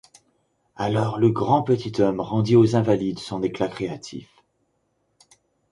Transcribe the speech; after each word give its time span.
Alors 0.77 1.19
le 1.19 1.29
grand 1.29 1.61
petit 1.61 2.01
homme 2.01 2.21
rendit 2.21 2.55
aux 2.55 2.75
Invalides 2.75 3.19
son 3.19 3.43
éclat 3.43 3.67
créatif. 3.67 4.27